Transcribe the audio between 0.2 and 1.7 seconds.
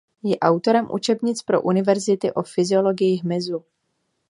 Je autorem učebnic pro